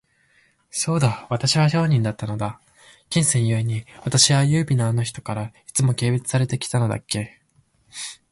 [0.71, 2.59] そうだ、私は商人だったのだ。
[3.11, 7.39] 金銭ゆえに、私は優美なあの人から、いつも軽蔑されて来たのだっけ。